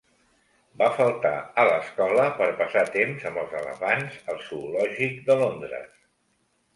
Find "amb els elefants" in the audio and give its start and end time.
3.31-4.15